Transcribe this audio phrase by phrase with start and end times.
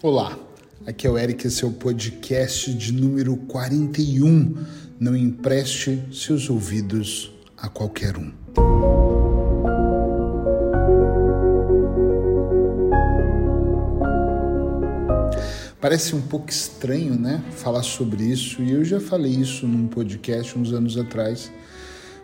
[0.00, 0.38] Olá,
[0.86, 4.54] aqui é o Eric, esse é o podcast de número 41.
[5.00, 8.30] Não empreste seus ouvidos a qualquer um.
[15.80, 20.56] Parece um pouco estranho, né, falar sobre isso, e eu já falei isso num podcast
[20.56, 21.50] uns anos atrás,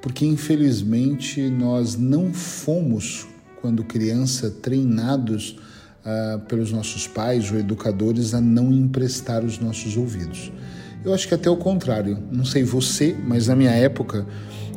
[0.00, 3.26] porque infelizmente nós não fomos,
[3.60, 5.58] quando criança, treinados
[6.08, 10.50] uh, pelos nossos pais ou educadores a não emprestar os nossos ouvidos.
[11.04, 12.18] Eu acho que até o contrário.
[12.32, 14.26] Não sei você, mas na minha época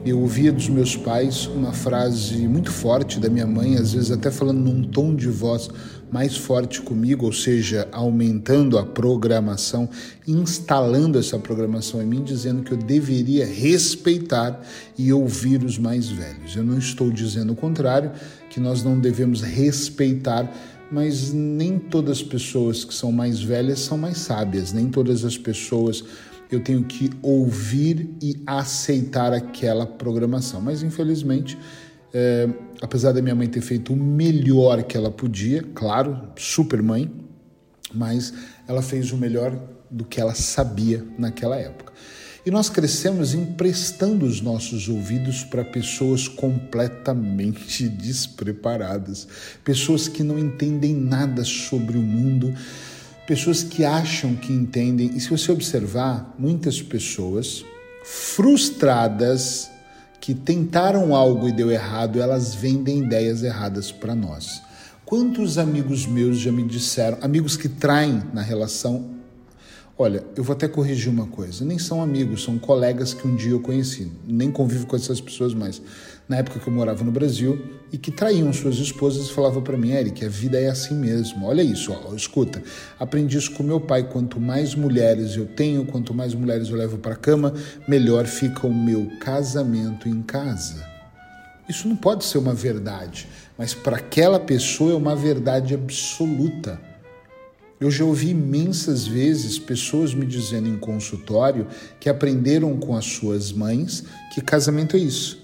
[0.05, 4.31] eu ouvia dos meus pais uma frase muito forte da minha mãe, às vezes até
[4.31, 5.69] falando num tom de voz
[6.11, 9.87] mais forte comigo, ou seja, aumentando a programação,
[10.27, 14.59] instalando essa programação em mim, dizendo que eu deveria respeitar
[14.97, 16.55] e ouvir os mais velhos.
[16.55, 18.11] Eu não estou dizendo o contrário,
[18.49, 20.51] que nós não devemos respeitar
[20.91, 25.37] mas nem todas as pessoas que são mais velhas são mais sábias, nem todas as
[25.37, 26.03] pessoas
[26.51, 30.59] eu tenho que ouvir e aceitar aquela programação.
[30.59, 31.57] Mas infelizmente,
[32.13, 32.49] é,
[32.81, 37.09] apesar da minha mãe ter feito o melhor que ela podia, claro, super mãe,
[37.93, 38.33] mas
[38.67, 39.57] ela fez o melhor
[39.89, 41.93] do que ela sabia naquela época.
[42.43, 49.27] E nós crescemos emprestando os nossos ouvidos para pessoas completamente despreparadas,
[49.63, 52.51] pessoas que não entendem nada sobre o mundo,
[53.27, 55.11] pessoas que acham que entendem.
[55.15, 57.63] E se você observar, muitas pessoas
[58.03, 59.69] frustradas
[60.19, 64.63] que tentaram algo e deu errado, elas vendem ideias erradas para nós.
[65.05, 69.20] Quantos amigos meus já me disseram, amigos que traem na relação,
[70.01, 71.63] Olha, eu vou até corrigir uma coisa.
[71.63, 74.11] Nem são amigos, são colegas que um dia eu conheci.
[74.27, 75.79] Nem convivo com essas pessoas mais.
[76.27, 77.63] Na época que eu morava no Brasil
[77.93, 81.45] e que traíam suas esposas e falavam para mim, Eric, a vida é assim mesmo.
[81.45, 82.63] Olha isso, ó, escuta.
[82.99, 84.01] Aprendi isso com meu pai.
[84.09, 87.53] Quanto mais mulheres eu tenho, quanto mais mulheres eu levo para cama,
[87.87, 90.83] melhor fica o meu casamento em casa.
[91.69, 96.89] Isso não pode ser uma verdade, mas para aquela pessoa é uma verdade absoluta.
[97.81, 101.65] Eu já ouvi imensas vezes pessoas me dizendo em consultório
[101.99, 105.40] que aprenderam com as suas mães que casamento é isso.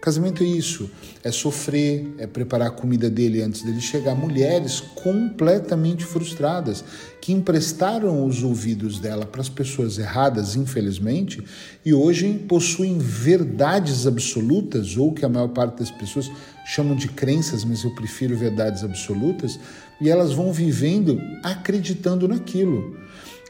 [0.00, 0.90] Casamento é isso,
[1.22, 4.14] é sofrer, é preparar a comida dele antes dele chegar.
[4.14, 6.82] Mulheres completamente frustradas
[7.20, 11.44] que emprestaram os ouvidos dela para as pessoas erradas, infelizmente,
[11.84, 16.30] e hoje possuem verdades absolutas, ou que a maior parte das pessoas
[16.64, 19.60] chamam de crenças, mas eu prefiro verdades absolutas,
[20.00, 22.96] e elas vão vivendo acreditando naquilo.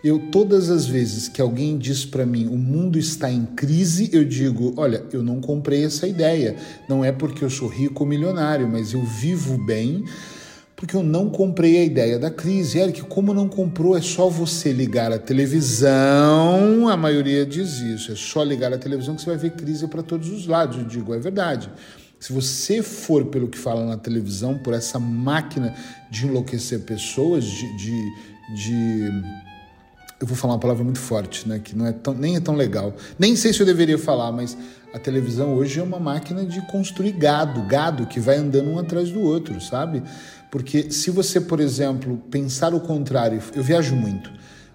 [0.03, 4.25] Eu todas as vezes que alguém diz para mim o mundo está em crise, eu
[4.25, 6.56] digo, olha, eu não comprei essa ideia.
[6.88, 10.05] Não é porque eu sou rico ou milionário, mas eu vivo bem
[10.81, 12.78] porque eu não comprei a ideia da crise.
[12.78, 16.89] Eric, como não comprou, é só você ligar a televisão.
[16.89, 20.03] A maioria diz isso, é só ligar a televisão que você vai ver crise para
[20.03, 20.78] todos os lados.
[20.78, 21.71] Eu digo, é verdade.
[22.19, 25.75] Se você for pelo que fala na televisão, por essa máquina
[26.10, 28.10] de enlouquecer pessoas, de, de,
[28.55, 29.10] de
[30.21, 31.59] eu vou falar uma palavra muito forte, né?
[31.59, 32.95] Que não é tão, nem é tão legal.
[33.19, 34.57] Nem sei se eu deveria falar, mas
[34.93, 39.11] a televisão hoje é uma máquina de construir gado, gado que vai andando um atrás
[39.11, 40.03] do outro, sabe?
[40.51, 44.31] Porque se você, por exemplo, pensar o contrário, eu viajo muito.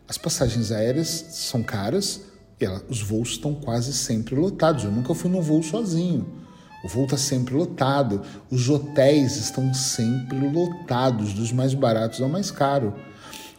[0.08, 2.22] As passagens aéreas são caras
[2.60, 4.84] e ela, os voos estão quase sempre lotados.
[4.84, 6.26] Eu nunca fui num voo sozinho.
[6.84, 8.24] O voo está sempre lotado.
[8.50, 12.96] Os hotéis estão sempre lotados, dos mais baratos ao mais caro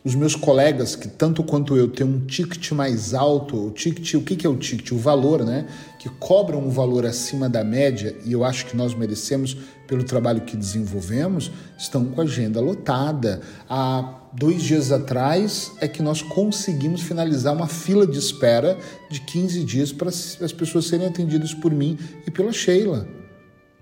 [0.06, 4.20] os meus colegas, que tanto quanto eu têm um ticket mais alto, o ticket, o
[4.20, 4.92] que, que é o ticket?
[4.92, 5.66] O valor, né?
[5.98, 9.56] Que cobram um valor acima da média, e eu acho que nós merecemos
[9.88, 13.40] pelo trabalho que desenvolvemos, estão com a agenda lotada.
[13.68, 18.78] Há dois dias atrás é que nós conseguimos finalizar uma fila de espera
[19.10, 23.08] de 15 dias para as pessoas serem atendidas por mim e pela Sheila.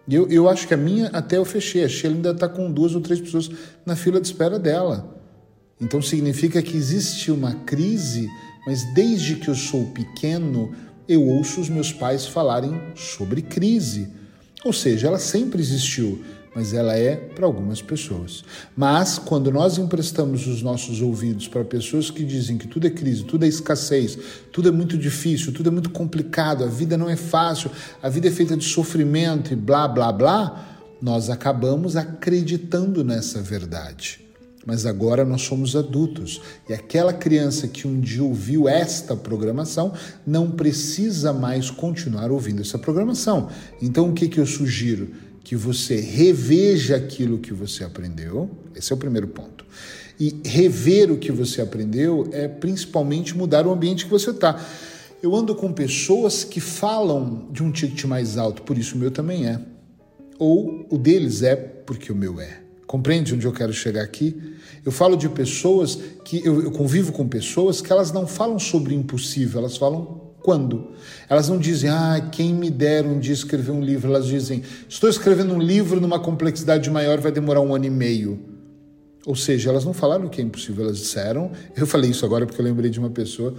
[0.09, 2.95] Eu, eu acho que a minha até eu fechei, a Sheila ainda está com duas
[2.95, 3.51] ou três pessoas
[3.85, 5.14] na fila de espera dela.
[5.81, 8.29] Então significa que existe uma crise,
[8.67, 10.73] mas desde que eu sou pequeno,
[11.09, 14.09] eu ouço os meus pais falarem sobre crise.
[14.65, 16.23] Ou seja, ela sempre existiu,
[16.55, 18.45] mas ela é para algumas pessoas.
[18.75, 23.25] Mas quando nós emprestamos os nossos ouvidos para pessoas que dizem que tudo é crise,
[23.25, 24.17] tudo é escassez,
[24.53, 27.71] tudo é muito difícil, tudo é muito complicado, a vida não é fácil,
[28.03, 34.25] a vida é feita de sofrimento e blá blá blá, nós acabamos acreditando nessa verdade.
[34.67, 39.93] Mas agora nós somos adultos e aquela criança que um dia ouviu esta programação
[40.27, 43.49] não precisa mais continuar ouvindo essa programação.
[43.83, 45.11] Então o que, que eu sugiro?
[45.45, 48.51] que você reveja aquilo que você aprendeu.
[48.75, 49.65] Esse é o primeiro ponto.
[50.19, 54.59] E rever o que você aprendeu é principalmente mudar o ambiente que você está.
[55.23, 59.11] Eu ando com pessoas que falam de um ticket mais alto, por isso o meu
[59.11, 59.61] também é.
[60.39, 62.64] Ou o deles é porque o meu é.
[62.95, 64.41] Compreende onde eu quero chegar aqui?
[64.85, 68.95] Eu falo de pessoas que eu, eu convivo com pessoas que elas não falam sobre
[68.95, 70.93] impossível, elas falam quando.
[71.29, 74.09] Elas não dizem, ah, quem me dera um dia escrever um livro.
[74.09, 78.39] Elas dizem, estou escrevendo um livro numa complexidade maior, vai demorar um ano e meio.
[79.27, 81.51] Ou seja, elas não falaram que é impossível, elas disseram.
[81.77, 83.57] Eu falei isso agora porque eu lembrei de uma pessoa.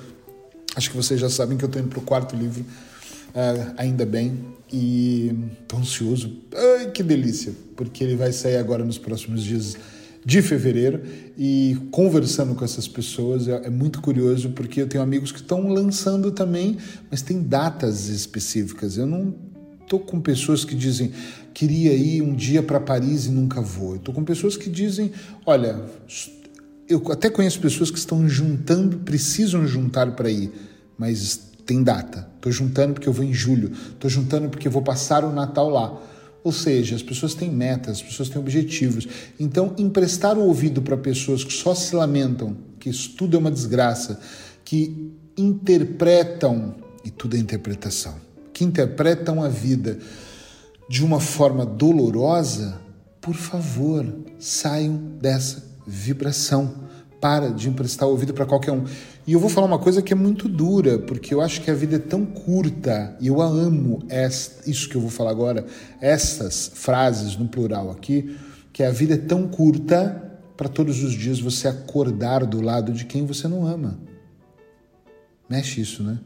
[0.77, 2.63] Acho que vocês já sabem que eu estou indo para o quarto livro,
[3.35, 4.39] uh, ainda bem,
[4.71, 6.41] e estou ansioso.
[6.53, 7.53] Ai, que delícia!
[7.75, 9.77] Porque ele vai sair agora nos próximos dias
[10.25, 11.03] de fevereiro
[11.37, 15.69] e conversando com essas pessoas é, é muito curioso porque eu tenho amigos que estão
[15.69, 16.77] lançando também,
[17.11, 18.97] mas tem datas específicas.
[18.97, 19.35] Eu não
[19.83, 21.11] estou com pessoas que dizem
[21.53, 23.97] queria ir um dia para Paris e nunca vou.
[23.97, 25.11] Estou com pessoas que dizem,
[25.45, 25.79] olha,
[26.89, 30.51] eu até conheço pessoas que estão juntando, precisam juntar para ir,
[30.97, 32.29] mas tem data.
[32.35, 33.71] Estou juntando porque eu vou em julho.
[33.91, 36.00] Estou juntando porque eu vou passar o Natal lá.
[36.44, 39.07] Ou seja, as pessoas têm metas, as pessoas têm objetivos.
[39.39, 43.50] Então, emprestar o ouvido para pessoas que só se lamentam, que isso tudo é uma
[43.50, 44.19] desgraça,
[44.63, 48.15] que interpretam, e tudo é interpretação,
[48.53, 49.97] que interpretam a vida
[50.88, 52.79] de uma forma dolorosa,
[53.19, 54.06] por favor,
[54.38, 56.75] saiam dessa vibração.
[57.25, 58.83] Para de emprestar o ouvido para qualquer um.
[59.25, 61.74] E eu vou falar uma coisa que é muito dura, porque eu acho que a
[61.74, 65.66] vida é tão curta e eu amo essa, isso que eu vou falar agora,
[66.00, 68.38] essas frases no plural aqui,
[68.72, 73.06] que a vida é tão curta para todos os dias você acordar do lado de
[73.06, 73.98] quem você não ama.
[75.50, 76.19] Mexe isso, né?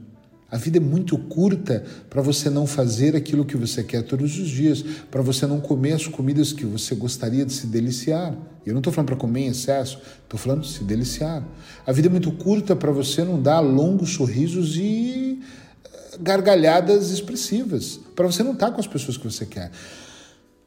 [0.52, 4.50] A vida é muito curta para você não fazer aquilo que você quer todos os
[4.50, 8.36] dias, para você não comer as comidas que você gostaria de se deliciar.
[8.66, 11.48] Eu não estou falando para comer em excesso, estou falando de se deliciar.
[11.86, 15.40] A vida é muito curta para você não dar longos sorrisos e
[15.86, 19.72] eh, gargalhadas expressivas, para você não estar tá com as pessoas que você quer.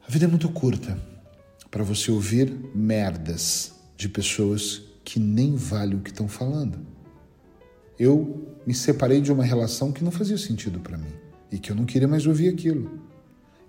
[0.07, 0.97] A vida é muito curta
[1.73, 6.79] para você ouvir merdas de pessoas que nem valem o que estão falando.
[8.03, 11.13] Eu me separei de uma relação que não fazia sentido para mim
[11.53, 12.99] e que eu não queria mais ouvir aquilo.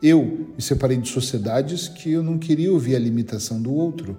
[0.01, 4.18] Eu me separei de sociedades que eu não queria ouvir a limitação do outro.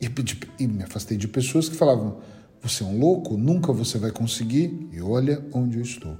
[0.00, 0.10] E,
[0.58, 2.18] e me afastei de pessoas que falavam:
[2.60, 4.88] você é um louco, nunca você vai conseguir.
[4.92, 6.18] E olha onde eu estou.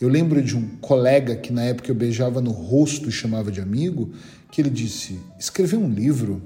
[0.00, 3.60] Eu lembro de um colega que na época eu beijava no rosto e chamava de
[3.60, 4.12] amigo,
[4.52, 6.40] que ele disse: escrever um livro?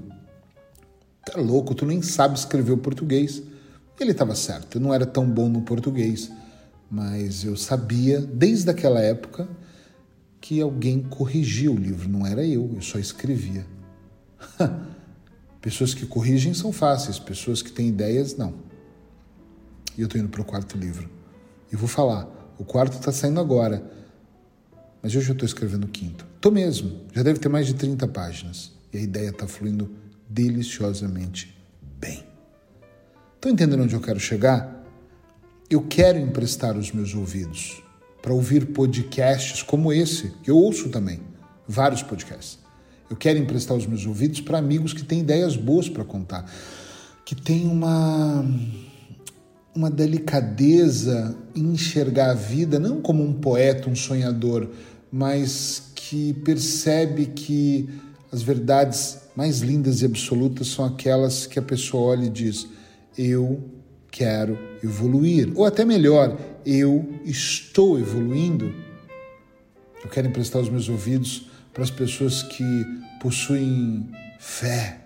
[1.23, 3.43] Tá louco, tu nem sabe escrever o português.
[3.99, 6.31] Ele estava certo, eu não era tão bom no português,
[6.89, 9.47] mas eu sabia desde aquela época
[10.41, 13.65] que alguém corrigia o livro, não era eu, eu só escrevia.
[15.61, 18.53] pessoas que corrigem são fáceis, pessoas que têm ideias, não.
[19.97, 21.09] E eu estou indo para o quarto livro.
[21.71, 23.89] E vou falar, o quarto está saindo agora,
[25.01, 26.25] mas eu já estou escrevendo o quinto.
[26.35, 28.73] Estou mesmo, já deve ter mais de 30 páginas.
[28.91, 29.89] E a ideia está fluindo
[30.29, 31.57] deliciosamente.
[33.43, 34.85] Estão entendendo onde eu quero chegar?
[35.69, 37.83] Eu quero emprestar os meus ouvidos
[38.21, 41.19] para ouvir podcasts como esse, que eu ouço também,
[41.67, 42.57] vários podcasts.
[43.09, 46.49] Eu quero emprestar os meus ouvidos para amigos que têm ideias boas para contar,
[47.25, 48.45] que têm uma
[49.75, 54.69] uma delicadeza em enxergar a vida não como um poeta, um sonhador,
[55.11, 57.89] mas que percebe que
[58.31, 62.71] as verdades mais lindas e absolutas são aquelas que a pessoa olha e diz:
[63.17, 63.63] eu
[64.11, 65.51] quero evoluir.
[65.55, 68.73] Ou até melhor, eu estou evoluindo.
[70.03, 72.85] Eu quero emprestar os meus ouvidos para as pessoas que
[73.19, 74.99] possuem fé,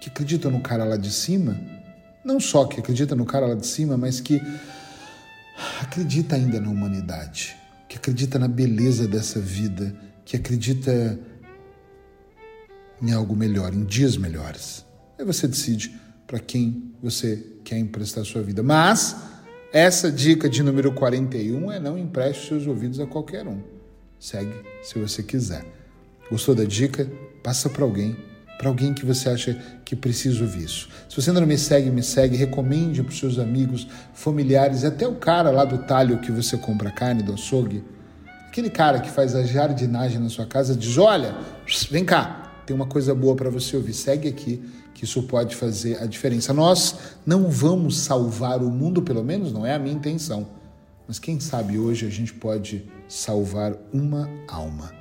[0.00, 1.60] que acreditam no cara lá de cima.
[2.24, 4.40] Não só que acredita no cara lá de cima, mas que
[5.80, 7.56] acredita ainda na humanidade,
[7.88, 11.18] que acredita na beleza dessa vida, que acredita
[13.00, 14.84] em algo melhor, em dias melhores.
[15.18, 15.94] Aí você decide
[16.34, 18.60] para quem você quer emprestar sua vida.
[18.60, 19.14] Mas
[19.72, 23.60] essa dica de número 41 é não empreste seus ouvidos a qualquer um.
[24.18, 25.64] Segue se você quiser.
[26.28, 27.08] Gostou da dica?
[27.40, 28.16] Passa para alguém,
[28.58, 30.88] para alguém que você acha que precisa ouvir isso.
[31.08, 35.06] Se você ainda não me segue, me segue, recomende para os seus amigos, familiares, até
[35.06, 37.84] o cara lá do talho que você compra carne do açougue.
[38.48, 41.36] Aquele cara que faz a jardinagem na sua casa diz: Olha,
[41.88, 43.92] vem cá, tem uma coisa boa para você ouvir.
[43.92, 44.60] Segue aqui
[44.94, 46.54] que isso pode fazer a diferença.
[46.54, 46.96] Nós
[47.26, 50.46] não vamos salvar o mundo, pelo menos não é a minha intenção.
[51.06, 54.94] Mas quem sabe hoje a gente pode salvar uma alma,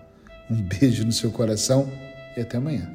[0.49, 1.89] Um beijo no seu coração
[2.35, 2.91] e até amanhã.